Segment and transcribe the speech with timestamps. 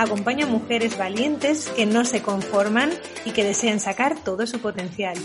[0.00, 2.90] acompaño a mujeres valientes que no se conforman
[3.24, 5.16] y que desean sacar todo su potencial.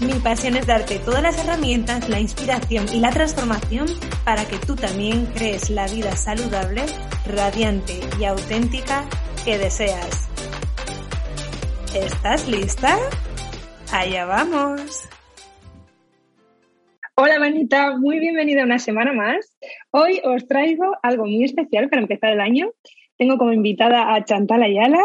[0.00, 3.86] Mi pasión es darte todas las herramientas, la inspiración y la transformación
[4.24, 6.82] para que tú también crees la vida saludable,
[7.26, 9.08] radiante y auténtica
[9.44, 10.28] que deseas.
[11.94, 12.98] ¿Estás lista?
[13.90, 15.08] Allá vamos.
[17.14, 19.56] Hola Manita, muy bienvenida una semana más.
[19.90, 22.70] Hoy os traigo algo muy especial para empezar el año
[23.16, 25.00] tengo como invitada a Chantal Ayala,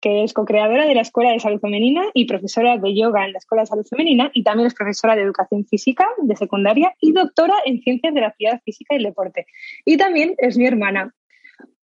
[0.00, 3.38] que es co-creadora de la Escuela de Salud Femenina y profesora de yoga en la
[3.38, 7.54] Escuela de Salud Femenina y también es profesora de educación física de secundaria y doctora
[7.64, 9.46] en ciencias de la actividad física y el deporte.
[9.84, 11.14] Y también es mi hermana.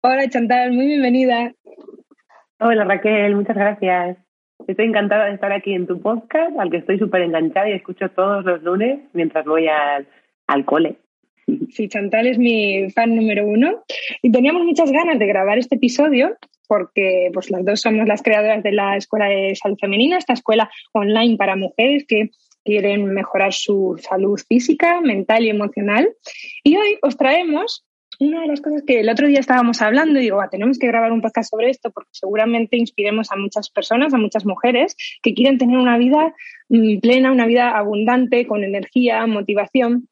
[0.01, 1.53] Hola Chantal, muy bienvenida.
[2.59, 4.17] Hola Raquel, muchas gracias.
[4.67, 8.09] Estoy encantada de estar aquí en tu podcast, al que estoy súper enganchada y escucho
[8.09, 10.05] todos los lunes mientras voy al,
[10.47, 10.97] al cole.
[11.71, 13.83] Sí, Chantal es mi fan número uno
[14.21, 18.61] y teníamos muchas ganas de grabar este episodio porque pues las dos somos las creadoras
[18.61, 22.29] de la Escuela de Salud Femenina, esta escuela online para mujeres que
[22.63, 26.09] quieren mejorar su salud física, mental y emocional.
[26.63, 27.85] Y hoy os traemos
[28.19, 31.11] una de las cosas que el otro día estábamos hablando y digo, tenemos que grabar
[31.11, 35.57] un podcast sobre esto porque seguramente inspiremos a muchas personas, a muchas mujeres que quieren
[35.57, 36.33] tener una vida
[36.67, 40.09] mm, plena, una vida abundante, con energía, motivación.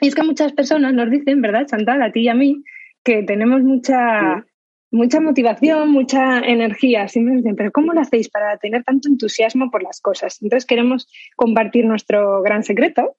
[0.00, 2.62] Y es que muchas personas nos dicen, ¿verdad, Chantal, a ti y a mí,
[3.02, 4.44] que tenemos mucha,
[4.90, 7.08] mucha motivación, mucha energía.
[7.08, 10.40] Siempre nos dicen, pero ¿cómo lo hacéis para tener tanto entusiasmo por las cosas?
[10.42, 13.16] Entonces queremos compartir nuestro gran secreto,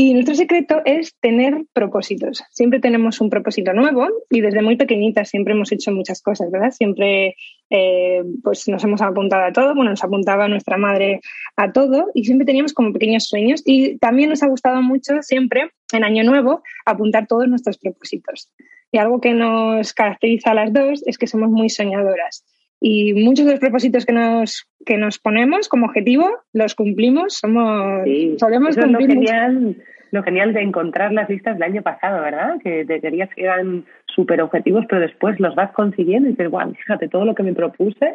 [0.00, 2.44] y nuestro secreto es tener propósitos.
[2.52, 6.70] Siempre tenemos un propósito nuevo y desde muy pequeñitas siempre hemos hecho muchas cosas, ¿verdad?
[6.70, 7.34] Siempre
[7.68, 11.20] eh, pues nos hemos apuntado a todo, bueno, nos apuntaba nuestra madre
[11.56, 15.72] a todo y siempre teníamos como pequeños sueños y también nos ha gustado mucho siempre
[15.92, 18.52] en Año Nuevo apuntar todos nuestros propósitos.
[18.92, 22.44] Y algo que nos caracteriza a las dos es que somos muy soñadoras.
[22.80, 28.02] Y muchos de los propósitos que nos, que nos ponemos como objetivo los cumplimos, somos,
[28.38, 29.08] solemos cumplir.
[29.08, 29.76] Lo genial,
[30.12, 32.58] lo genial de encontrar las listas del año pasado, ¿verdad?
[32.62, 36.72] Que te querías que eran súper objetivos, pero después los vas consiguiendo y dices, wow,
[36.72, 38.14] fíjate, todo lo que me propuse,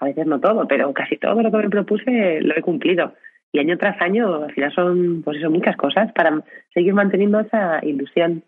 [0.00, 3.14] a veces no todo, pero casi todo lo que me propuse lo he cumplido.
[3.52, 6.42] Y año tras año, al final son, pues eso, muchas cosas para
[6.72, 8.42] seguir manteniendo esa ilusión.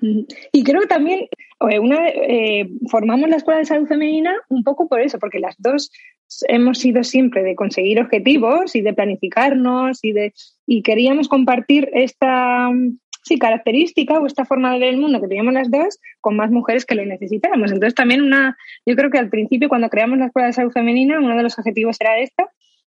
[0.00, 1.26] Y creo que también
[1.60, 5.90] una, eh, formamos la Escuela de Salud Femenina un poco por eso, porque las dos
[6.48, 10.34] hemos sido siempre de conseguir objetivos y de planificarnos y, de,
[10.66, 12.70] y queríamos compartir esta
[13.22, 16.50] sí, característica o esta forma de ver el mundo que teníamos las dos con más
[16.50, 17.72] mujeres que lo necesitáramos.
[17.72, 21.18] Entonces también una, yo creo que al principio cuando creamos la Escuela de Salud Femenina
[21.18, 22.48] uno de los objetivos era esto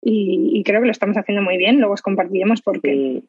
[0.05, 3.23] y, creo que lo estamos haciendo muy bien, luego os compartiremos por qué.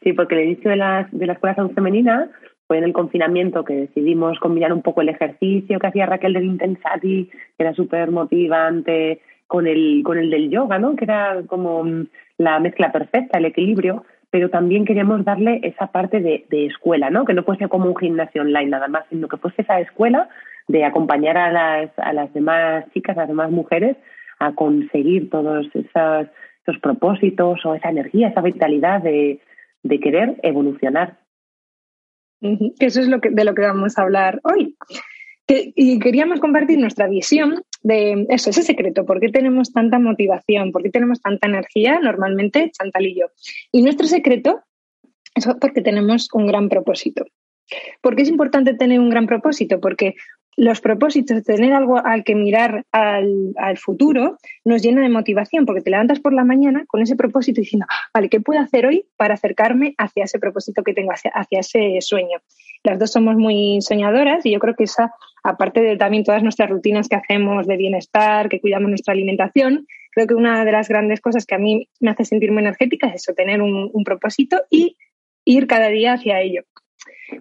[0.00, 2.30] Sí, porque el inicio de la, de la Escuela de Salud Femenina
[2.66, 6.44] fue en el confinamiento que decidimos combinar un poco el ejercicio que hacía Raquel del
[6.44, 10.96] Intensati, que era súper motivante, con el, con el del yoga, ¿no?
[10.96, 12.06] que era como mm,
[12.38, 17.24] la mezcla perfecta, el equilibrio, pero también queríamos darle esa parte de, de escuela, ¿no?
[17.24, 20.28] que no fuese como un gimnasio online nada más, sino que fuese esa escuela
[20.66, 23.96] de acompañar a las, a las demás chicas, a las demás mujeres,
[24.38, 26.26] a conseguir todos esos,
[26.62, 29.40] esos propósitos o esa energía, esa vitalidad de,
[29.82, 31.18] de querer evolucionar
[32.78, 34.76] que eso es lo que, de lo que vamos a hablar hoy.
[35.46, 40.82] y queríamos compartir nuestra visión de eso, ese secreto, por qué tenemos tanta motivación, por
[40.82, 43.26] qué tenemos tanta energía normalmente, Chantal y yo.
[43.72, 44.62] Y nuestro secreto
[45.34, 47.26] es porque tenemos un gran propósito.
[48.00, 49.80] ¿Por qué es importante tener un gran propósito?
[49.80, 50.14] Porque
[50.56, 55.90] los propósitos, tener algo al que mirar al, futuro, nos llena de motivación, porque te
[55.90, 59.34] levantas por la mañana con ese propósito diciendo, ah, vale, ¿qué puedo hacer hoy para
[59.34, 62.38] acercarme hacia ese propósito que tengo, hacia, ese sueño?
[62.84, 65.12] Las dos somos muy soñadoras y yo creo que esa,
[65.42, 70.28] aparte de también todas nuestras rutinas que hacemos de bienestar, que cuidamos nuestra alimentación, Creo
[70.28, 73.16] que una de las grandes cosas que a mí me hace sentir muy energética es
[73.16, 74.96] eso, tener un, propósito y
[75.44, 76.62] ir cada día hacia ello.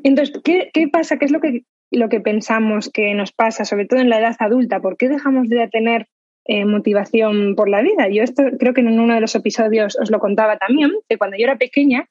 [0.04, 1.18] Entonces, ¿qué, pasa?
[1.18, 4.36] ¿Qué es lo que, lo que pensamos que nos pasa, sobre todo en la edad
[4.40, 4.82] adulta?
[4.82, 6.08] ¿Por qué dejamos de tener
[6.46, 8.10] eh, motivación por la vida?
[8.10, 11.38] Yo esto creo que en uno de los episodios os lo contaba también, que cuando
[11.38, 12.10] yo era pequeña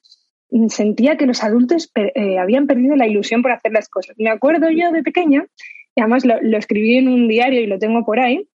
[0.68, 4.16] sentía que los adultos eh, habían perdido la ilusión por hacer las cosas.
[4.18, 5.46] Me acuerdo yo de pequeña,
[5.94, 8.48] y además lo, escribí en un diario y lo tengo por ahí,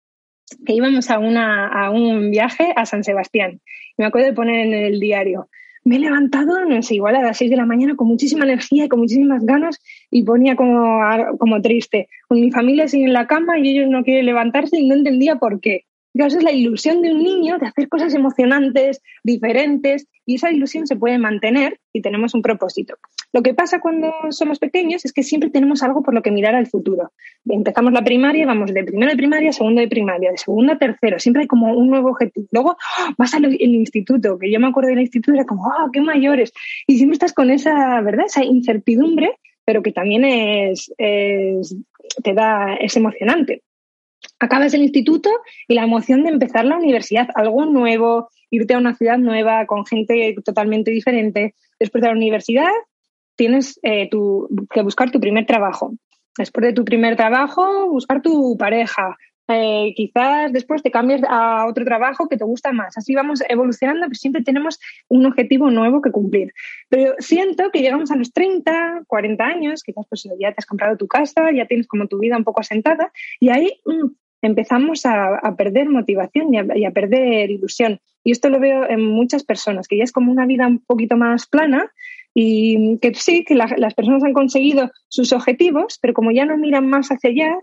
[0.66, 3.62] que íbamos a, a un viaje a San Sebastián.
[3.98, 5.50] Me acuerdo de poner en el diario,
[5.88, 8.86] me he levantado, no sé, igual a las seis de la mañana con muchísima energía
[8.86, 9.80] y con muchísimas ganas
[10.12, 11.00] y ponía como,
[11.40, 12.10] como triste.
[12.30, 15.62] Mi familia sigue en la cama y ellos no quieren levantarse y no entendía por
[15.62, 15.86] qué.
[16.26, 20.88] Esa es la ilusión de un niño de hacer cosas emocionantes, diferentes, y esa ilusión
[20.88, 22.96] se puede mantener si tenemos un propósito.
[23.34, 26.56] Lo que pasa cuando somos pequeños es que siempre tenemos algo por lo que mirar
[26.56, 27.12] al futuro.
[27.46, 30.78] Empezamos la primaria, vamos de primero de primaria a segundo de primaria, de segundo a
[30.78, 32.48] tercero, siempre hay como un nuevo objetivo.
[32.52, 33.14] Luego ¡ah!
[33.18, 36.52] vas al instituto, que yo me acuerdo del instituto, era como, ¡ah, qué mayores!
[36.88, 38.26] Y siempre estás con esa, ¿verdad?
[38.26, 41.76] Esa incertidumbre, pero que también es, es
[42.24, 43.62] te da, es emocionante
[44.40, 45.30] acabas el instituto
[45.68, 49.86] y la emoción de empezar la universidad, algo nuevo, irte a una ciudad nueva con
[49.86, 51.56] gente totalmente diferente.
[51.80, 52.72] Después de la universidad
[53.36, 55.94] tienes eh, que buscar tu primer trabajo.
[56.38, 59.18] Después de tu primer trabajo, buscar tu pareja.
[59.50, 62.98] Eh, quizás después te cambies a otro trabajo que te gusta más.
[62.98, 66.54] Así vamos evolucionando, pero siempre tenemos un objetivo nuevo que cumplir.
[66.90, 70.98] Pero siento que llegamos a los 30, 40 años, quizás pues ya te has comprado
[70.98, 73.80] tu casa, ya tienes como tu vida un poco asentada, y ahí
[74.42, 78.00] empezamos a, perder motivación y a, perder ilusión.
[78.24, 81.16] Y esto lo veo en muchas personas, que ya es como una vida un poquito
[81.18, 81.92] más plana
[82.34, 86.88] y que sí, que las personas han conseguido sus objetivos, pero como ya no miran
[86.88, 87.58] más hacia allá,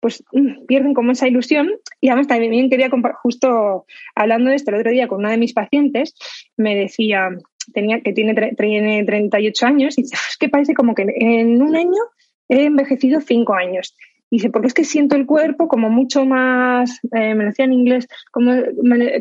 [0.00, 1.70] pues mm, pierden como esa ilusión.
[2.00, 2.90] Y además también quería,
[3.22, 6.14] justo hablando de esto el otro día con una de mis pacientes,
[6.56, 7.30] me decía
[7.72, 11.76] tenía, que tiene, tiene 38 años y dice, es que parece como que en un
[11.76, 12.02] año
[12.48, 13.96] he envejecido cinco años.
[14.30, 18.06] Dice, porque es que siento el cuerpo como mucho más, eh, me decía en inglés,
[18.30, 18.52] como,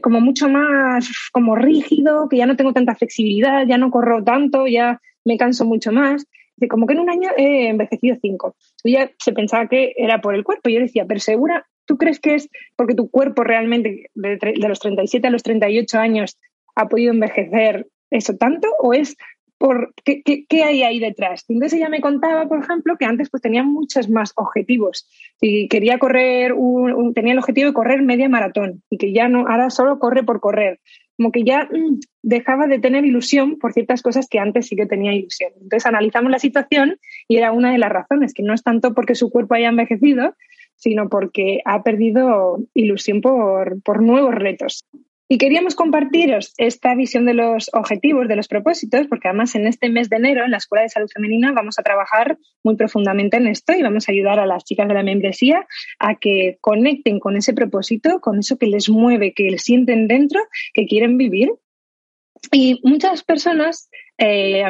[0.04, 4.68] como mucho más como rígido, que ya no tengo tanta flexibilidad, ya no corro tanto,
[4.68, 6.28] ya me canso mucho más.
[6.56, 8.56] Dice, como que en un año he envejecido cinco.
[8.84, 10.70] Y ella se pensaba que era por el cuerpo.
[10.70, 14.68] Y yo decía, pero segura, ¿tú crees que es porque tu cuerpo realmente de, de
[14.68, 16.38] los 37 a los 38 años
[16.76, 18.68] ha podido envejecer eso tanto?
[18.80, 19.16] ¿O es
[19.60, 21.46] por qué, qué, hay ahí detrás.
[21.50, 25.08] Entonces ella me contaba, por ejemplo, que antes pues tenía muchos más objetivos
[25.42, 29.48] y quería correr, un, tenía el objetivo de correr media maratón y que ya no,
[29.48, 30.80] ahora solo corre por correr.
[31.18, 34.86] Como que ya mm, dejaba de tener ilusión por ciertas cosas que antes sí que
[34.86, 35.52] tenía ilusión.
[35.56, 36.98] Entonces analizamos la situación
[37.28, 40.36] y era una de las razones, que no es tanto porque su cuerpo haya envejecido,
[40.78, 44.86] sino porque ha perdido ilusión por, por nuevos retos.
[45.32, 49.88] Y queríamos compartiros esta visión de los objetivos, de los propósitos, porque además en este
[49.88, 53.46] mes de enero en la Escuela de Salud Femenina vamos a trabajar muy profundamente en
[53.46, 55.68] esto y vamos a ayudar a las chicas de la membresía
[56.00, 60.42] a que conecten con ese propósito, con eso que les mueve, que les sienten dentro,
[60.74, 61.52] que quieren vivir.
[62.52, 63.88] Y muchas personas,
[64.18, 64.64] eh,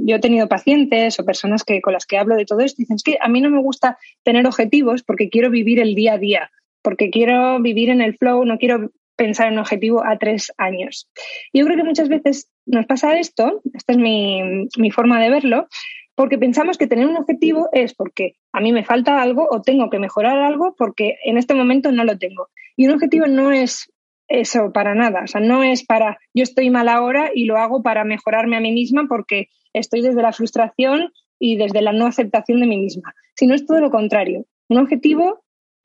[0.00, 2.96] yo he tenido pacientes o personas que, con las que hablo de todo esto, dicen,
[2.96, 6.18] es que a mí no me gusta tener objetivos porque quiero vivir el día a
[6.18, 6.50] día
[6.84, 11.08] porque quiero vivir en el flow, no quiero pensar en un objetivo a tres años.
[11.52, 15.68] Yo creo que muchas veces nos pasa esto, esta es mi, mi forma de verlo,
[16.14, 19.90] porque pensamos que tener un objetivo es porque a mí me falta algo o tengo
[19.90, 22.48] que mejorar algo porque en este momento no lo tengo.
[22.76, 23.90] Y un objetivo no es
[24.28, 27.82] eso para nada, o sea, no es para yo estoy mal ahora y lo hago
[27.82, 32.60] para mejorarme a mí misma porque estoy desde la frustración y desde la no aceptación
[32.60, 34.46] de mí misma, sino es todo lo contrario.
[34.68, 35.43] Un objetivo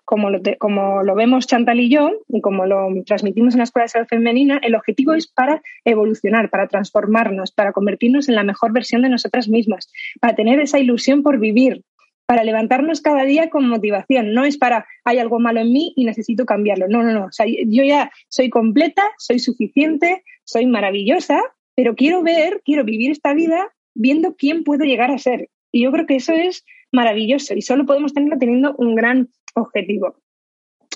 [0.10, 3.84] como lo, como lo vemos Chantal y yo, y como lo transmitimos en la Escuela
[3.84, 8.74] de Salud Femenina, el objetivo es para evolucionar, para transformarnos, para convertirnos en la mejor
[8.74, 9.88] versión de nosotras mismas,
[10.20, 11.84] para tener esa ilusión por vivir,
[12.26, 14.34] para levantarnos cada día con motivación.
[14.34, 16.88] No es para, hay algo malo en mí y necesito cambiarlo.
[16.88, 17.26] No, no, no.
[17.26, 21.40] O sea, yo ya soy completa, soy suficiente, soy maravillosa,
[21.76, 25.50] pero quiero ver, quiero vivir esta vida viendo quién puedo llegar a ser.
[25.72, 30.16] Y yo creo que eso es maravilloso y solo podemos tenerlo teniendo un gran objetivo.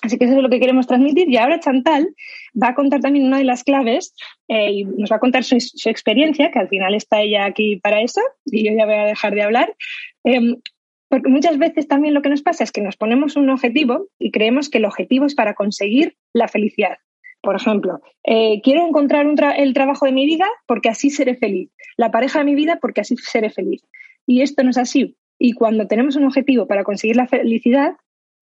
[0.02, 1.30] Así que eso es lo que queremos transmitir.
[1.30, 2.14] Y ahora Chantal
[2.62, 4.14] va a contar también una de las claves
[4.50, 8.02] eh, y nos va a contar su, experiencia, que al final está ella aquí para
[8.02, 9.74] eso, y yo ya voy a dejar de hablar.
[10.26, 10.58] Em,
[11.08, 14.32] porque muchas veces también lo que nos pasa es que nos ponemos un objetivo y
[14.32, 16.98] creemos que el objetivo es para conseguir la felicidad.
[17.42, 22.10] Por ejemplo, eh, quiero encontrar el trabajo de mi vida porque así seré feliz, la
[22.10, 23.84] pareja de mi vida porque así seré feliz.
[24.26, 25.16] Y esto no es así.
[25.38, 27.96] Y cuando tenemos un objetivo para conseguir la felicidad,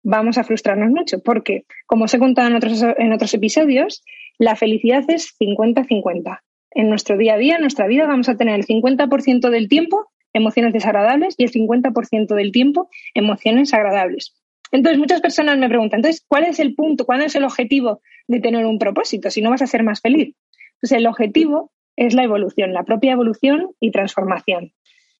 [0.03, 4.03] vamos a frustrarnos mucho, porque, como os he contado en otros, en otros episodios,
[4.37, 6.39] la felicidad es 50-50.
[6.71, 10.11] En nuestro día a día, en nuestra vida, vamos a tener el 50% del tiempo
[10.33, 14.35] emociones desagradables y el 50% del tiempo emociones agradables.
[14.71, 18.39] Entonces, muchas personas me preguntan, entonces, ¿cuál es el punto, cuál es el objetivo de
[18.39, 20.35] tener un propósito si no vas a ser más feliz?
[20.79, 24.71] Pues el objetivo es la evolución, la propia evolución y transformación.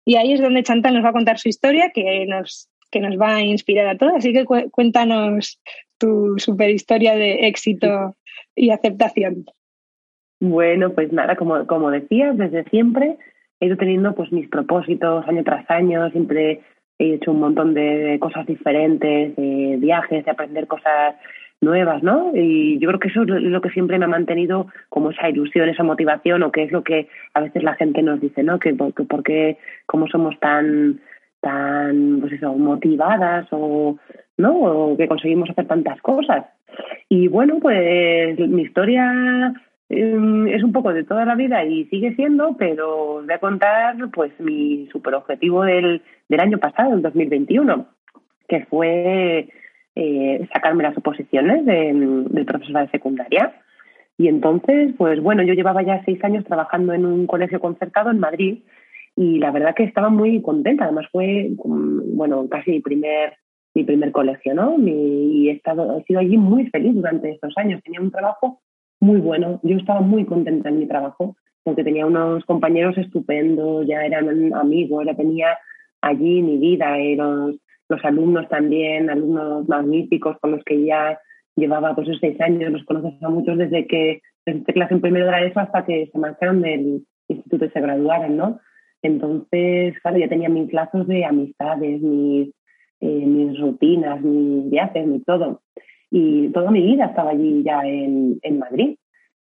[0.06, 3.20] Y ahí es donde Chantal nos va a contar su historia, que nos, que nos
[3.20, 4.14] va a inspirar a todos.
[4.18, 5.60] Así que cuéntanos
[5.98, 8.16] tu super historia de éxito
[8.56, 9.46] y aceptación.
[10.40, 13.18] Bueno, pues nada, como, como decías, desde siempre
[13.60, 16.62] he ido teniendo pues mis propósitos año tras año, siempre
[16.98, 21.16] he hecho un montón de cosas diferentes, de viajes, de aprender cosas
[21.62, 22.32] nuevas, ¿no?
[22.34, 25.68] Y yo creo que eso es lo que siempre me ha mantenido como esa ilusión,
[25.68, 28.60] esa motivación, o que es lo que a veces la gente nos dice, ¿no?
[28.60, 31.02] Que, por qué, cómo somos tan
[31.42, 33.98] tan pues eso, motivadas o
[34.38, 36.46] no o que conseguimos hacer tantas cosas
[37.08, 39.54] y bueno pues mi historia
[39.90, 43.96] Em, es un poco de toda la vida y sigue siendo, pero voy a contar
[44.14, 47.88] pues mi super objetivo del, del año pasado, el 2021,
[48.48, 49.50] que fue
[49.96, 53.54] eh, sacarme las oposiciones del profesor de secundaria.
[54.16, 58.20] Y entonces, pues bueno, yo llevaba ya seis años trabajando en un colegio concertado en
[58.20, 58.60] Madrid
[59.20, 60.86] y la verdad que estaba muy contenta.
[60.86, 63.34] Además fue, mm, bueno, casi mi primer
[63.76, 64.78] mi primer colegio, ¿no?
[64.80, 67.82] y he estado he sido allí muy feliz durante estos años.
[67.84, 68.62] Tenía un trabajo
[69.02, 69.60] muy bueno.
[69.62, 75.06] Yo estaba muy contenta en mi trabajo porque tenía unos compañeros estupendos, ya eran amigos,
[75.06, 75.58] ya tenía
[76.02, 77.58] allí mi vida, y los,
[77.90, 81.20] los alumnos también, alumnos magníficos con los que ya
[81.58, 85.48] llevaba pues seis años, los conoces a muchos desde que desde clase en primero de
[85.48, 88.60] ESO hasta que se marcharon del instituto y se graduaron, ¿no?
[89.02, 92.50] Entonces, claro, ya tenía mis lazos de amistades, mis,
[93.00, 95.62] eh, mis rutinas, mis viajes, mi todo
[96.12, 98.98] y toda mi vida estaba allí ya en, en Madrid.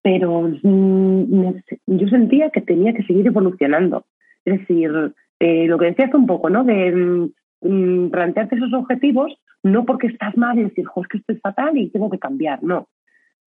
[0.04, 1.54] Pero mm,
[1.88, 4.06] yo sentía que tenía que seguir evolucionando.
[4.46, 6.64] Es decir, eh, lo que decías un poco, ¿no?
[6.64, 7.32] De mm,
[7.62, 9.34] mm, plantearte esos objetivos,
[9.64, 12.64] no porque estás mal y decir, jo, es que estoy fatal y tengo que cambiar,
[12.64, 12.88] no.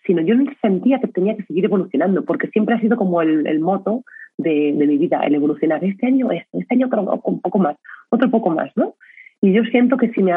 [0.06, 3.58] Sino yo sentía que tenía que seguir evolucionando, porque siempre ha sido como el, el
[3.58, 4.04] moto
[4.38, 5.84] de, de, mi vida, el evolucionar.
[5.84, 7.76] Este año esto, este año creo un poco más,
[8.10, 8.94] otro poco más, ¿no?
[9.40, 10.32] Y yo siento que si me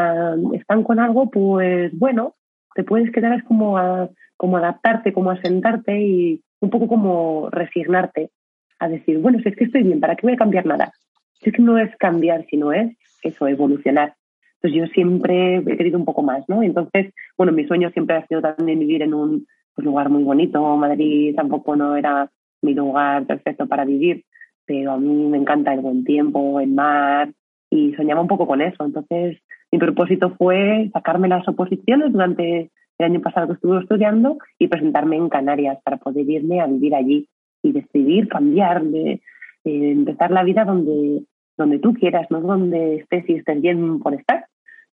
[0.53, 2.35] estanco en algo, pues bueno,
[2.75, 8.31] te puedes quedar es como, a, como adaptarte, como asentarte y un poco como resignarte
[8.79, 10.91] a decir, bueno, si es que estoy bien, ¿para qué voy a cambiar nada?
[11.39, 14.15] Si es que no es cambiar, sino es eso, evolucionar.
[14.55, 16.63] Entonces yo siempre he querido un poco más, ¿no?
[16.63, 20.75] Entonces, bueno, mi sueño siempre ha sido también vivir en un pues, lugar muy bonito.
[20.75, 22.29] Madrid tampoco no era
[22.61, 24.23] mi lugar perfecto para vivir,
[24.65, 27.31] pero a mí me encanta el buen tiempo, el mar,
[27.69, 28.85] y soñaba un poco con eso.
[28.85, 29.37] Entonces,
[29.71, 35.17] mi propósito fue sacarme las oposiciones durante el año pasado que estuve estudiando y presentarme
[35.17, 37.29] en Canarias para poder irme a vivir allí
[37.63, 39.21] y decidir cambiar, de,
[39.63, 41.23] empezar la vida donde,
[41.57, 44.45] donde tú quieras, no donde estés y estés bien por estar,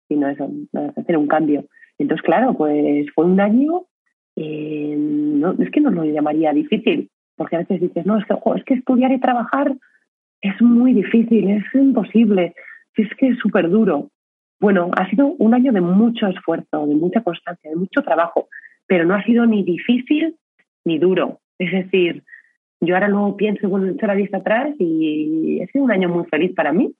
[0.08, 0.50] sino eso,
[0.96, 1.64] hacer un cambio.
[1.98, 3.84] Entonces, claro, pues fue un año,
[4.36, 8.34] eh, no, es que no lo llamaría difícil, porque a veces dices, no, es que,
[8.56, 9.74] es que estudiar y trabajar
[10.40, 12.54] es muy difícil, es imposible,
[12.96, 14.10] es que es súper duro.
[14.60, 18.48] Bueno, ha sido un año de mucho esfuerzo, de mucha constancia, de mucho trabajo,
[18.86, 20.36] pero no ha sido ni difícil
[20.84, 21.40] ni duro.
[21.58, 22.22] Es decir,
[22.80, 26.24] yo ahora no pienso, bueno, he la vista atrás y ha sido un año muy
[26.26, 26.94] feliz para mí.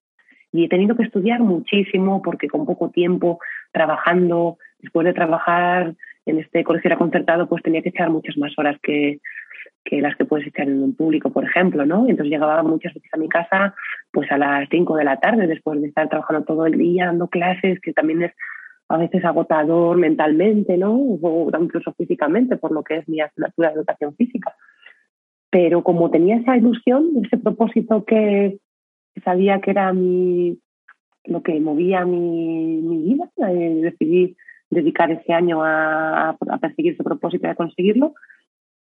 [0.53, 3.41] Y he tenido que estudiar muchísimo porque con poco tiempo
[3.73, 5.95] trabajando, después de trabajar
[6.27, 9.21] en este colegio era concertado, pues tenía que echar muchas más horas que,
[9.85, 12.09] que las que puedes echar en un público, por ejemplo, ¿no?
[12.09, 13.75] entonces llegaba muchas veces a mi casa
[14.13, 17.29] pues a las 5 de la tarde después de estar trabajando todo el día dando
[17.29, 18.33] clases, que también es
[18.89, 20.95] a veces agotador mentalmente, ¿no?
[20.95, 24.55] O incluso físicamente, por lo que es mi asignatura de educación física.
[25.51, 28.59] Pero como tenía esa ilusión, ese propósito que
[29.25, 30.59] sabía que era mi,
[31.25, 34.37] lo que movía mi, mi vida, eh, decidí
[34.71, 38.15] dedicar ese año a, a perseguir ese propósito y a conseguirlo,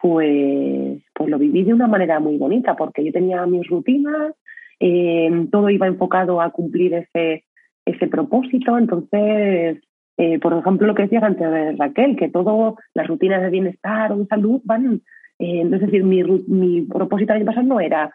[0.05, 4.35] pues, pues lo viví de una manera muy bonita, porque yo tenía mis rutinas,
[4.79, 7.45] eh, todo iba enfocado a cumplir ese,
[7.87, 9.83] ese propósito, entonces,
[10.19, 14.13] eh, por ejemplo, lo que decía antes de Raquel, que todas las rutinas de bienestar
[14.13, 15.01] o de salud van,
[15.39, 18.13] eh, es decir, mi, mi propósito el año pasado no era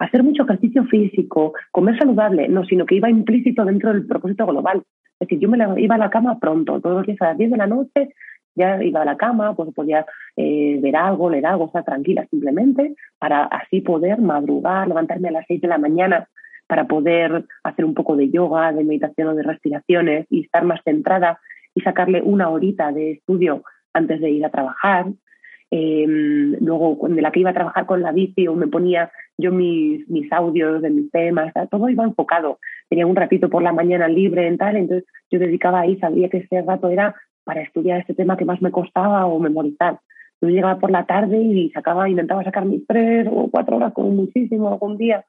[0.00, 4.82] hacer mucho ejercicio físico, comer saludable, no, sino que iba implícito dentro del propósito global.
[5.18, 7.52] Es decir, yo me iba a la cama pronto, todos los días a las 10
[7.52, 8.10] de la noche,
[8.58, 10.04] ya iba a la cama, pues podía
[10.36, 15.46] eh, ver algo, leer algo, estar tranquila simplemente, para así poder madrugar, levantarme a las
[15.46, 16.28] seis de la mañana
[16.66, 20.80] para poder hacer un poco de yoga, de meditación o de respiraciones y estar más
[20.84, 21.40] centrada
[21.74, 23.62] y sacarle una horita de estudio
[23.94, 25.06] antes de ir a trabajar.
[25.70, 29.52] Em, luego, de la que iba a trabajar con la bici o me ponía yo
[29.52, 32.58] mis, mis audios de mis temas, todo iba enfocado.
[32.88, 36.38] Tenía un ratito por la mañana libre en tal, entonces yo dedicaba ahí, sabía que
[36.38, 37.14] ese rato era
[37.48, 40.00] para estudiar este tema que más me costaba o memorizar.
[40.42, 44.10] Yo llegaba por la tarde y sacaba, intentaba sacar mis tres o cuatro horas como
[44.10, 45.24] muchísimo algún día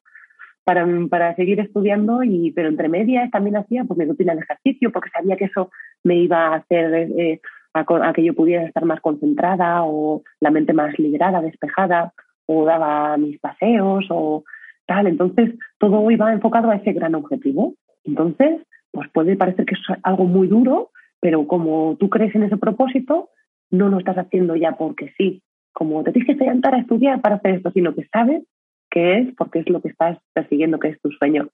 [0.65, 4.91] para, para seguir estudiando, y, pero entre medias también hacía pues, mi rutina de ejercicio
[4.91, 5.71] porque sabía que eso
[6.03, 7.39] me iba a hacer eh,
[7.73, 12.11] a, que yo pudiera estar más concentrada o la mente más liberada, despejada,
[12.47, 14.43] o daba mis paseos o
[14.85, 15.07] tal.
[15.07, 17.75] Entonces, todo iba enfocado a ese gran objetivo.
[18.03, 18.59] Entonces,
[18.91, 23.29] pues puede parecer que es algo muy duro, pero como tú crees en ese propósito,
[23.71, 25.41] no lo estás haciendo ya porque sí.
[25.73, 28.43] Como te tienes que sentar a estudiar para hacer esto, sino que sabes
[28.89, 31.49] que es porque es lo que estás persiguiendo, que es tu sueño.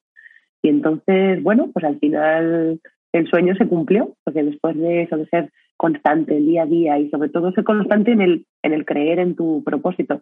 [0.62, 2.80] Y entonces, bueno, pues al final
[3.12, 7.10] el sueño se cumplió, porque después de eso, de ser constante día a día y
[7.10, 10.22] sobre todo ser constante en el, en el creer en tu propósito,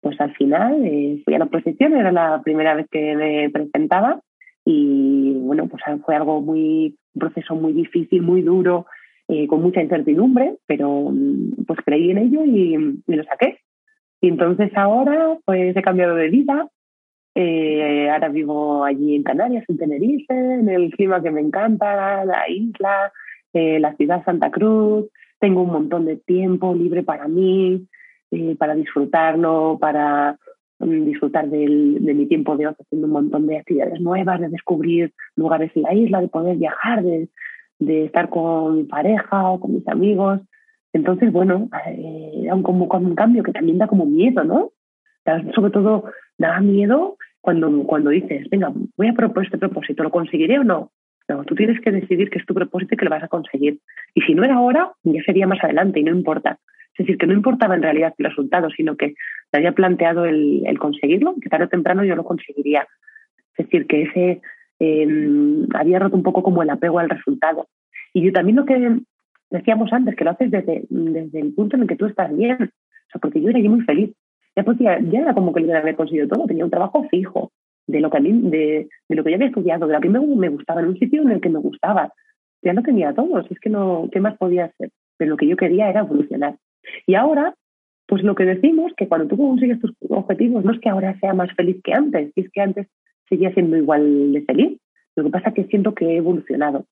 [0.00, 4.20] pues al final eh, fui a la oposición, era la primera vez que me presentaba
[4.64, 8.86] y bueno, pues fue algo muy, un proceso muy difícil, muy duro,
[9.28, 13.58] eh, con mucha incertidumbre, pero mm, pues creí en ello y, y, lo saqué.
[14.20, 16.68] Y entonces ahora pues he cambiado de vida,
[17.34, 22.48] eh, ahora vivo allí en Canarias, en Tenerife, en el clima que me encanta, la
[22.48, 23.12] isla,
[23.52, 25.06] eh, la ciudad Santa Cruz.
[25.40, 27.86] Tengo un montón de tiempo libre para mí,
[28.30, 30.38] eh, para disfrutarlo, para
[30.86, 35.12] disfrutar del, de mi tiempo de ocio haciendo un montón de actividades nuevas, de descubrir
[35.36, 37.28] lugares en la isla, de poder viajar, de,
[37.78, 40.40] de estar con mi pareja o con mis amigos.
[40.92, 44.70] Entonces, bueno, eh, era un, como, un cambio que también da como miedo, ¿no?
[45.54, 46.04] sobre todo
[46.36, 50.90] da miedo cuando, cuando dices, venga, voy a proponer este propósito, ¿lo conseguiré o no?
[51.28, 53.78] No, tú tienes que decidir que es tu propósito y que lo vas a conseguir.
[54.14, 56.58] Y si no era ahora, ya sería más adelante y no importa.
[56.94, 59.14] Es decir, que no importaba en realidad el resultado, sino que
[59.52, 62.86] me había planteado el, el conseguirlo, que tarde o temprano yo lo conseguiría.
[63.56, 64.40] Es decir, que ese
[64.80, 67.68] eh, había roto un poco como el apego al resultado.
[68.14, 69.00] Y yo también lo que
[69.50, 72.54] decíamos antes, que lo haces desde, desde el punto en el que tú estás bien.
[72.54, 74.12] O sea, porque yo era muy feliz
[74.54, 77.52] ya, pues ya, era como que lo había conseguido todo, tenía un trabajo fijo
[77.86, 80.08] de lo que a mí, de, de lo que ya había estudiado, de lo que
[80.08, 82.12] me, gustaba, en un sitio en el que me gustaba.
[82.62, 84.90] Ya no tenía todo, es que no, ¿qué más podía hacer?
[85.16, 86.56] Pero lo que yo quería era evolucionar.
[87.06, 87.54] Y ahora,
[88.12, 91.32] pues lo que decimos, que cuando tú consigues tus objetivos, no es que ahora sea
[91.32, 92.86] más feliz que antes, es que antes
[93.26, 94.78] seguía siendo igual de feliz.
[95.16, 96.84] Lo que pasa es que siento que he evolucionado.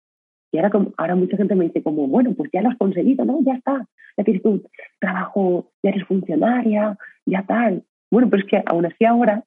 [0.50, 3.38] Y ahora, ahora mucha gente me dice como, bueno, pues ya lo has conseguido, ¿no?
[3.42, 4.62] Ya está, ya tienes tu
[4.98, 7.82] trabajo, ya eres funcionaria, ya tal.
[8.10, 9.44] Bueno, pero es que aún así ahora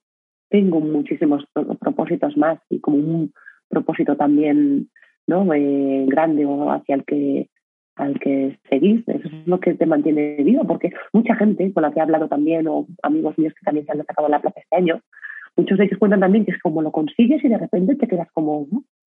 [0.52, 1.44] tengo muchísimos
[1.80, 3.34] propósitos más y como un
[3.68, 4.92] propósito también
[5.26, 5.52] ¿no?
[5.54, 7.50] Eh, grande o hacia el que
[7.96, 11.92] al que seguís, eso es lo que te mantiene vivo, porque mucha gente con la
[11.92, 14.76] que he hablado también, o amigos míos que también se han sacado la plaza este
[14.76, 15.00] año,
[15.56, 18.32] muchos de ellos cuentan también que es como lo consigues y de repente te quedas
[18.34, 18.68] como,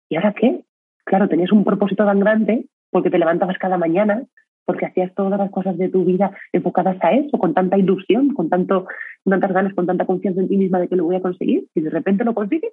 [0.10, 0.64] ¿y ahora qué?
[1.06, 4.24] Claro, tenías un propósito tan grande porque te levantabas cada mañana
[4.66, 8.50] porque hacías todas las cosas de tu vida enfocadas a eso, con tanta ilusión, con,
[8.50, 8.88] tanto,
[9.26, 11.82] tantas ganas, con tanta confianza en ti misma de que lo voy a conseguir, y
[11.82, 12.72] de repente lo consigues,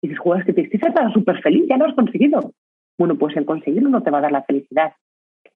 [0.00, 2.52] y dices, juegas que te estás súper feliz, ya lo has conseguido.
[2.98, 4.92] Bueno, pues el conseguirlo no te va a dar la felicidad.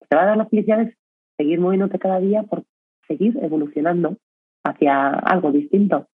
[0.08, 0.94] Te va a dar la felicidad es
[1.36, 2.64] seguir moviéndote cada día por
[3.06, 4.16] seguir evolucionando
[4.64, 6.08] hacia algo distinto.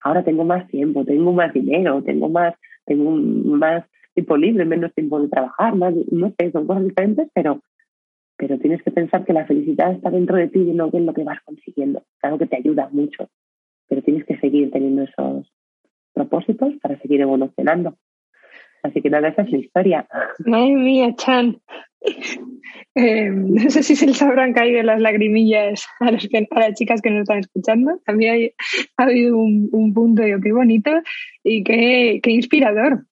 [0.00, 2.54] Ahora tengo más tiempo, tengo más dinero, tengo más,
[2.84, 7.60] tengo más tiempo libre, menos tiempo de trabajar, más, no sé, son cosas diferentes, pero
[8.36, 11.14] pero tienes que pensar que la felicidad está dentro de ti y no en lo
[11.14, 12.02] que vas consiguiendo.
[12.20, 13.30] Claro que te ayuda mucho,
[13.88, 15.50] pero tienes que seguir teniendo esos
[16.12, 17.96] propósitos para seguir evolucionando.
[18.82, 20.06] Así que nada, esa es la historia.
[20.44, 21.60] Madre mía, Chan.
[22.98, 27.22] Eh, no sé si se les habrán caído las lagrimillas a, las chicas que nos
[27.22, 28.00] están escuchando.
[28.06, 28.52] También
[28.96, 30.90] ha habido un, un punto, yo, qué bonito
[31.44, 33.04] y qué, inspirador.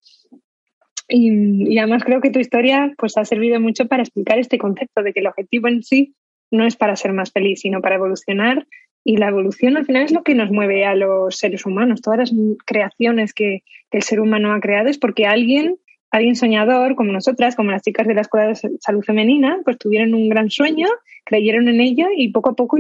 [1.09, 5.13] Y, además creo que tu historia pues, ha servido mucho para explicar este concepto de
[5.13, 6.15] que el objetivo en sí
[6.51, 8.67] no es para ser más feliz, sino para evolucionar.
[9.05, 12.01] Y la evolución al final es lo que nos mueve a los seres humanos.
[12.01, 12.33] Todas las
[12.65, 15.77] creaciones que, el ser humano ha creado es porque alguien,
[16.15, 20.15] alguien soñador, como nosotras, como las chicas de la Escuela de Salud Femenina, pues tuvieron
[20.15, 20.87] un gran sueño,
[21.25, 22.79] creyeron en ello y poco a poco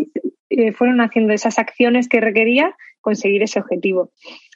[0.50, 4.12] eh, fueron haciendo esas acciones que requería conseguir ese objetivo.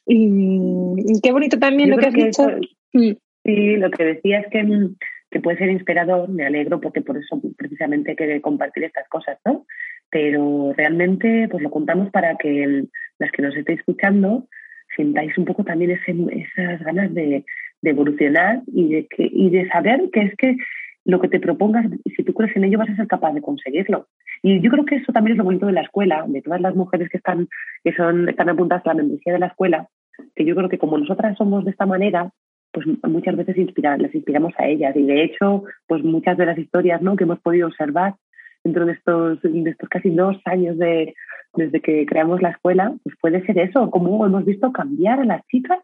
[0.07, 2.47] Y, qué bonito también lo que has dicho.
[2.93, 3.13] Mm.
[3.45, 4.97] Sí, lo que decía es que, mm,
[5.31, 9.67] que puede ser inspirador, me alegro porque por eso precisamente quiero compartir estas cosas, ¿no?
[10.11, 12.85] Pero realmente pues lo contamos para que
[13.19, 14.49] las que nos estéis escuchando
[14.97, 17.45] sintáis un poco también esas ganas de,
[17.83, 20.57] evolucionar y de, que, y de saber que es que
[21.05, 21.87] lo que te propongas,
[22.17, 24.09] si tú crees en ello, vas a ser capaz de conseguirlo.
[24.43, 26.75] Y yo creo que eso también es lo bonito de la escuela, de todas las
[26.75, 27.49] mujeres que están,
[27.83, 29.89] que son, están apuntadas a la membresía de la escuela,
[30.35, 32.31] que yo creo que como nosotras somos de esta manera,
[32.73, 34.95] pues muchas veces les inspiramos a ellas.
[34.97, 37.17] Y de hecho, pues muchas de las historias ¿no?
[37.17, 38.15] que hemos podido observar
[38.63, 41.15] dentro de estos, de estos casi dos años de,
[41.55, 45.47] desde que creamos la escuela, pues puede ser eso, como hemos visto cambiar a las
[45.47, 45.79] chicas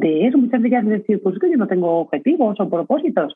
[0.00, 0.38] de eso.
[0.38, 3.34] Muchas de ellas decir, pues que yo no tengo objetivos o propósitos.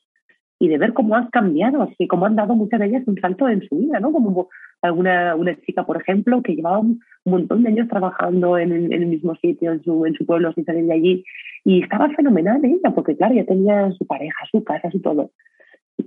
[0.58, 3.48] Y de ver cómo han cambiado, así como han dado muchas de ellas un salto
[3.48, 4.12] en su vida, ¿no?
[4.12, 4.48] Como
[4.80, 9.34] alguna una chica, por ejemplo, que llevaba un, montón de años trabajando en, el mismo
[9.36, 11.24] sitio, en su, en su pueblo, sin salir de allí,
[11.64, 15.30] y estaba fenomenal ella, porque claro, ya tenía su pareja, su casa, su todo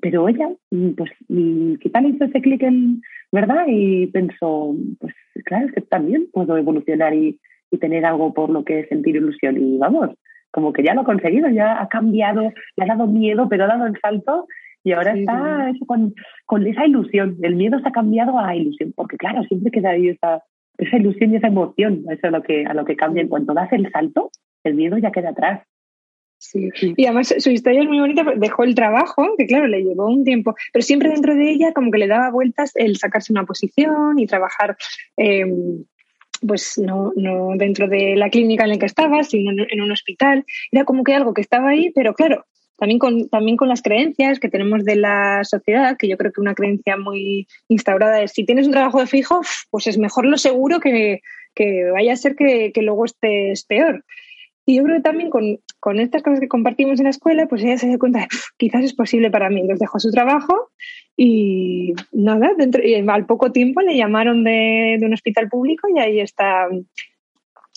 [0.01, 3.65] pero ella, mm, pues mm, quizá le hizo ese clic en, ¿verdad?
[3.67, 5.13] Y pensó, pues
[5.45, 7.39] claro, es que también puedo evolucionar y,
[7.81, 9.57] tener algo por lo que sentir ilusión.
[9.57, 10.11] Y vamos,
[10.55, 13.67] como que ya lo ha conseguido, ya ha cambiado, le ha dado miedo, pero ha
[13.67, 14.47] dado el salto
[14.85, 16.15] y ahora está con,
[16.45, 17.37] con, esa ilusión.
[17.41, 20.41] El miedo se ha cambiado a ilusión, porque claro, siempre queda ahí esa,
[20.77, 23.21] esa ilusión y esa emoción, eso es lo que, a lo que cambia.
[23.21, 24.31] En cuanto das el salto,
[24.63, 25.67] el miedo ya queda atrás.
[26.37, 26.69] Sí.
[26.95, 30.23] Y además su historia es muy bonita, dejó el trabajo, que claro, le llevó un
[30.23, 34.19] tiempo, pero siempre dentro de ella como que le daba vueltas el sacarse una posición
[34.19, 34.77] y trabajar,
[35.17, 35.83] em,
[36.47, 40.45] pues no, no dentro de la clínica en la que estaba, sino en un hospital.
[40.71, 42.45] Era como que algo que estaba ahí, pero claro,
[42.77, 46.41] también con, también con las creencias que tenemos de la sociedad, que yo creo que
[46.41, 50.37] una creencia muy instaurada es si tienes un trabajo de fijo, pues es mejor lo
[50.37, 51.21] seguro que,
[51.53, 54.03] que vaya a ser que, que luego estés peor.
[54.65, 57.63] Y yo creo que también con, con, estas cosas que compartimos en la escuela, pues
[57.63, 59.61] ella se dio cuenta de, quizás es posible para mí.
[59.61, 60.71] Entonces dejó su trabajo
[61.15, 65.99] y nada, dentro, y al poco tiempo le llamaron de, de un hospital público y
[65.99, 66.67] ahí está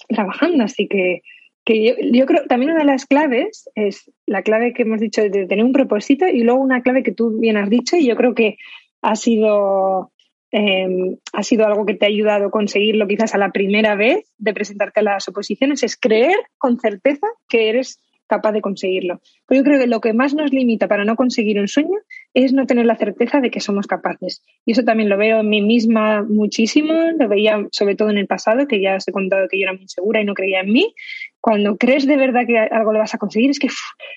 [0.08, 0.64] trabajando.
[0.64, 1.22] Así que,
[1.64, 5.22] que yo, yo, creo también una de las claves es la clave que hemos dicho
[5.22, 8.16] de tener un propósito y luego una clave que tú bien has dicho y yo
[8.16, 8.56] creo que
[9.02, 10.12] ha sido
[10.50, 14.32] Em, ha sido algo que te ha ayudado a conseguirlo quizás a la primera vez
[14.38, 19.20] de presentarte a las oposiciones, es creer con certeza que eres capaz de conseguirlo.
[19.46, 21.98] Pero yo creo que lo que más nos limita para no conseguir un sueño
[22.34, 24.44] es no tener la certeza de que somos capaces.
[24.64, 28.26] Y eso también lo veo en mí misma muchísimo, lo veía sobre todo en el
[28.26, 30.72] pasado, que ya os he contado que yo era muy insegura y no creía en
[30.72, 30.94] mí.
[31.40, 33.68] Cuando crees de verdad que algo lo vas a conseguir, es que,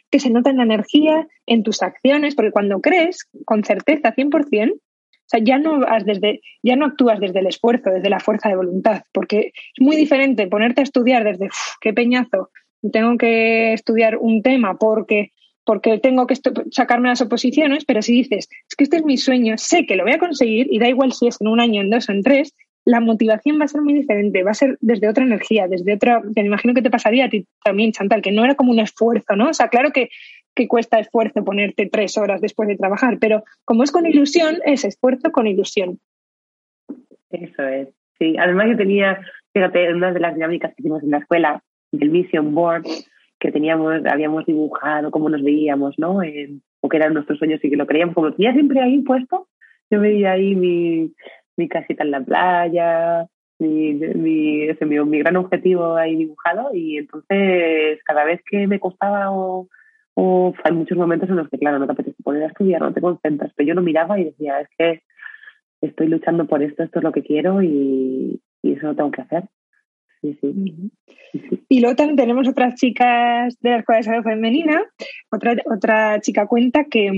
[0.09, 4.73] que se nota en la energía, en tus acciones, porque cuando crees con certeza 100%,
[5.31, 9.03] sea, ya no, desde, ya no actúas desde el esfuerzo, desde la fuerza de voluntad,
[9.11, 12.49] porque es muy diferente ponerte a estudiar desde, qué peñazo,
[12.91, 15.31] tengo que estudiar un tema porque,
[15.65, 16.35] porque tengo que
[16.71, 20.03] sacarme las oposiciones, pero si dices, es que este es mi sueño, sé que lo
[20.03, 22.23] voy a conseguir y da igual si es en un año, en dos o en
[22.23, 25.93] tres, la motivación va a ser muy diferente, va a ser desde otra energía, desde
[25.93, 28.79] otra, me imagino que te pasaría a ti también, Chantal, que no era como un
[28.79, 29.49] esfuerzo, ¿no?
[29.49, 30.09] O sea, claro que
[30.55, 34.83] que cuesta esfuerzo ponerte tres horas después de trabajar, pero como es con ilusión, es
[34.85, 35.99] esfuerzo con ilusión.
[37.29, 38.35] Eso es, sí.
[38.37, 39.19] Además yo tenía,
[39.53, 42.85] fíjate, una de las dinámicas que hicimos en la escuela, del Mission Board,
[43.39, 46.19] que teníamos, habíamos dibujado cómo nos veíamos, ¿no?
[46.83, 49.47] o que eran nuestros sueños y que lo creíamos, como tenía siempre ahí puesto,
[49.89, 51.13] yo veía ahí mi,
[51.57, 53.27] mi casita en la playa,
[53.59, 58.79] mi, mi, ese, mi, mi, gran objetivo ahí dibujado y entonces cada vez que me
[58.79, 59.67] costaba o
[60.63, 63.01] hay muchos momentos en los que, claro, no te apetece poner a estudiar, no te
[63.01, 65.01] concentras, pero yo lo miraba y decía, es que
[65.81, 69.43] estoy luchando por esto, esto es lo que quiero y, eso lo tengo que hacer.
[70.21, 70.91] Sí, sí.
[71.67, 74.83] Y luego también tenemos otras chicas de la Escuela de Salud Femenina.
[75.31, 77.09] Otra, otra chica cuenta que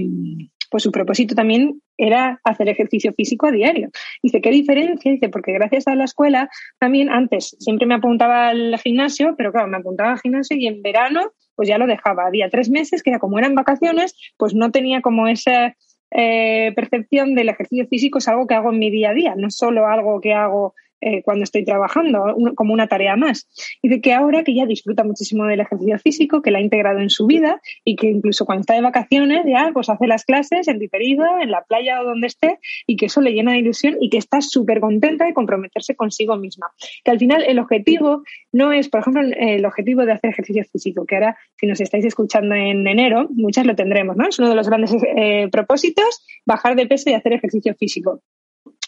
[0.72, 3.90] pues su propósito también era hacer ejercicio físico a diario.
[4.24, 5.12] Dice, ¿qué diferencia?
[5.12, 9.68] Dice, porque gracias a la escuela también antes siempre me apuntaba al gimnasio, pero claro,
[9.68, 12.28] me apuntaba al gimnasio y en verano pues ya lo dejaba.
[12.28, 15.76] Había tres meses que era como eran vacaciones, pues no tenía como esa
[16.12, 19.50] eh, percepción del ejercicio físico es algo que hago en mi día a día, no
[19.50, 23.48] solo algo que hago eh, cuando estoy trabajando, como una tarea más.
[23.82, 27.00] Y de que ahora que ya disfruta muchísimo del ejercicio físico, que la ha integrado
[27.00, 30.68] en su vida y que incluso cuando está de vacaciones ya pues hace las clases
[30.68, 33.98] en diferido, en la playa o donde esté y que eso le llena de ilusión
[34.00, 36.72] y que está súper contenta de comprometerse consigo misma.
[37.04, 41.06] Que al final el objetivo no es, por ejemplo, el objetivo de hacer ejercicio físico,
[41.06, 44.28] que ahora si nos estáis escuchando en enero, muchas lo tendremos, ¿no?
[44.28, 48.22] Es uno de los grandes eh, propósitos, bajar de peso y hacer ejercicio físico.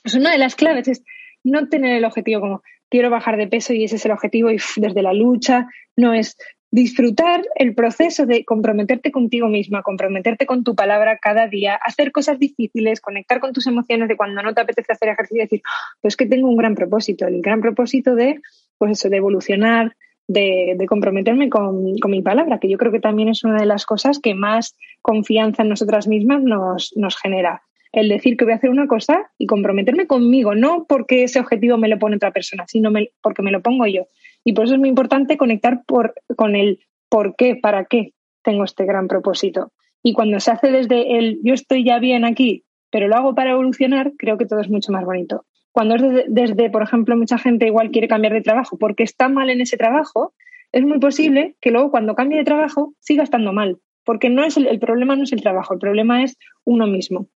[0.03, 1.03] Es una de las claves, es
[1.45, 4.57] no tener el objetivo como quiero bajar de peso y ese es el objetivo y
[4.77, 6.37] desde la lucha, no es
[6.71, 12.37] disfrutar el proceso de comprometerte contigo misma, comprometerte con tu palabra cada día, hacer cosas
[12.37, 15.61] difíciles, conectar con tus emociones de cuando no te apetece hacer ejercicio y decir,
[16.01, 18.41] pues que tengo un gran propósito, el gran propósito de,
[18.77, 19.95] pues eso, de evolucionar,
[20.27, 23.85] de, comprometerme con, con, mi palabra, que yo creo que también es una de las
[23.85, 27.61] cosas que más confianza en nosotras mismas nos, nos genera.
[27.91, 31.77] El decir que voy a hacer una cosa y comprometerme conmigo, no porque ese objetivo
[31.77, 34.07] me lo pone otra persona, sino porque me lo pongo yo.
[34.43, 38.63] Y por eso es muy importante conectar por, con el por qué, para qué tengo
[38.63, 39.71] este gran propósito.
[40.03, 43.51] Y cuando se hace desde el yo estoy ya bien aquí, pero lo hago para
[43.51, 45.45] evolucionar, creo que todo es mucho más bonito.
[45.71, 49.49] Cuando es desde, por ejemplo, mucha gente igual quiere cambiar de trabajo porque está mal
[49.49, 50.33] en ese trabajo,
[50.71, 54.55] es muy posible que luego cuando cambie de trabajo siga estando mal, porque no es
[54.57, 57.27] el, problema no es el trabajo, el problema es uno mismo.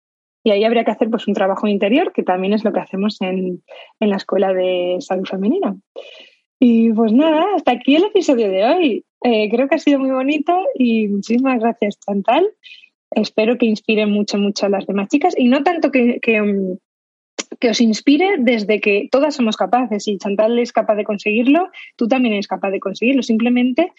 [0.44, 3.22] Y ahí habría que hacer pues un trabajo interior, que también es lo que hacemos
[3.22, 3.62] en,
[4.00, 5.76] en la Escuela de Salud Femenina.
[6.60, 9.06] Y pues nada, hasta aquí el episodio de hoy.
[9.24, 12.48] Eh, creo que ha sido muy bonito y muchísimas gracias, Chantal.
[13.12, 16.78] Espero que inspire mucho, mucho a las demás chicas y no tanto que, que, mm,
[17.60, 22.08] que os inspire desde que todas somos capaces y Chantal es capaz de conseguirlo, tú
[22.08, 23.24] también eres capaz de conseguirlo.
[23.24, 23.92] Simplemente,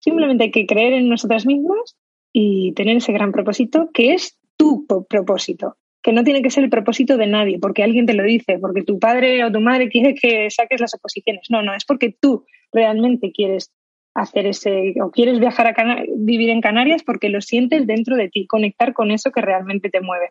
[0.00, 1.96] simplemente hay que creer en nosotras mismas
[2.32, 5.76] y tener ese gran propósito que es tu propósito,
[6.08, 8.82] que no tiene que ser el propósito de nadie, porque alguien te lo dice, porque
[8.82, 11.48] tu padre o tu madre quiere que saques las oposiciones.
[11.50, 13.74] No, no, es porque tú realmente quieres
[14.14, 15.74] hacer ese, o quieres viajar a
[16.16, 20.00] vivir en Canarias porque lo sientes dentro de ti, conectar con eso que realmente te
[20.00, 20.30] mueve.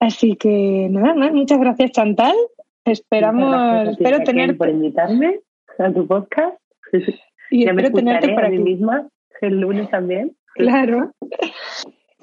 [0.00, 2.34] Así que nada más, muchas gracias Chantal.
[2.84, 5.38] Esperamos, espero tener por invitarme
[5.78, 6.58] a tu podcast.
[7.52, 8.58] Y espero tenerte por aquí.
[8.58, 9.06] misma
[9.42, 10.34] el lunes también.
[10.54, 11.12] Claro.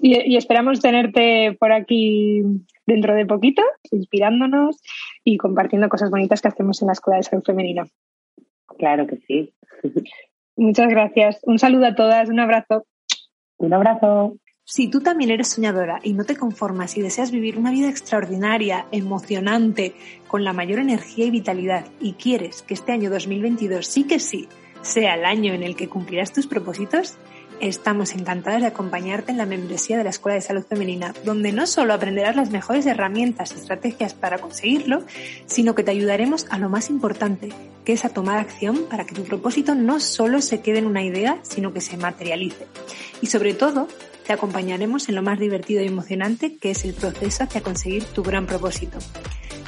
[0.02, 2.42] Y, esperamos tenerte por aquí
[2.86, 4.82] dentro de poquito, inspirándonos
[5.24, 7.88] y compartiendo cosas bonitas que hacemos en la Escuela de Salud Femenina.
[8.78, 9.54] Claro que sí.
[10.56, 11.40] Muchas gracias.
[11.44, 12.86] Un saludo a todas, un abrazo.
[13.58, 14.38] Un abrazo.
[14.64, 18.86] Si tú también eres soñadora y no te conformas y deseas vivir una vida extraordinaria,
[18.92, 19.96] emocionante,
[20.28, 24.48] con la mayor energía y vitalidad y quieres que este año 2022 sí que sí
[24.82, 27.18] sea el año en el que cumplirás tus propósitos,
[27.60, 31.68] estamos encantados de acompañarte en la membresía de la Escuela de Salud Femenina, donde no
[31.68, 35.04] solo aprenderás las mejores herramientas y estrategias para conseguirlo,
[35.46, 37.50] sino que te ayudaremos a lo más importante,
[37.86, 41.04] que es a tomar acción para que tu propósito no solo se quede en una
[41.04, 42.68] idea, sino que se materialice.
[43.22, 43.88] Y sobre todo,
[44.26, 48.24] te acompañaremos en lo más divertido y emocionante que es el proceso hacia conseguir tu
[48.24, 49.00] gran propósito.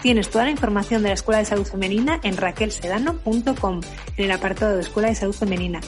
[0.02, 3.82] Tienes toda la información de la Escuela de Salud Femenina en raquelsedano.com,
[4.18, 5.80] en el apartado de Escuela de Salud Femenina.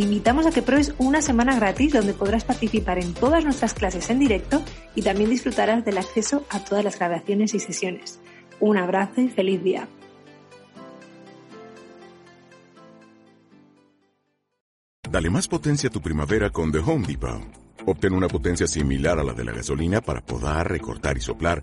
[0.00, 4.18] Invitamos a que pruebes una semana gratis donde podrás participar en todas nuestras clases en
[4.18, 4.62] directo
[4.94, 8.18] y también disfrutarás del acceso a todas las grabaciones y sesiones.
[8.60, 9.88] Un abrazo y feliz día.
[15.10, 17.42] Dale más potencia a tu primavera con The Home Depot.
[17.84, 21.62] Obtén una potencia similar a la de la gasolina para podar, recortar y soplar